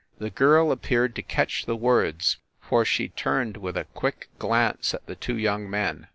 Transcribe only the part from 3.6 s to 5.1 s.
a quick glance at